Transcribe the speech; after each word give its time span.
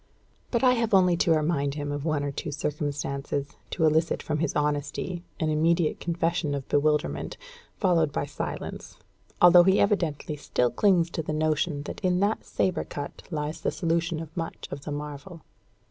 But 0.49 0.63
I 0.63 0.71
have 0.71 0.95
only 0.95 1.15
to 1.17 1.31
remind 1.31 1.75
him 1.75 1.91
of 1.91 2.05
one 2.05 2.23
or 2.23 2.31
two 2.31 2.51
circumstances, 2.51 3.49
to 3.69 3.85
elicit 3.85 4.23
from 4.23 4.39
his 4.39 4.55
honesty 4.55 5.21
and 5.39 5.51
immediate 5.51 5.99
confession 5.99 6.55
of 6.55 6.67
bewilderment, 6.69 7.37
followed 7.77 8.11
by 8.11 8.25
silence; 8.25 8.97
although 9.43 9.61
he 9.61 9.79
evidently 9.79 10.37
still 10.37 10.71
clings 10.71 11.11
to 11.11 11.21
the 11.21 11.33
notion 11.33 11.83
that 11.83 12.01
in 12.03 12.19
that 12.21 12.43
sabre 12.45 12.83
cut 12.85 13.21
lies 13.29 13.61
the 13.61 13.69
solution 13.69 14.19
of 14.19 14.35
much 14.35 14.67
of 14.71 14.85
the 14.85 14.91
marvel. 14.91 15.43